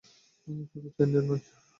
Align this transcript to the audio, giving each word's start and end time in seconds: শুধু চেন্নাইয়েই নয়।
শুধু 0.69 0.87
চেন্নাইয়েই 0.95 1.27
নয়। 1.27 1.43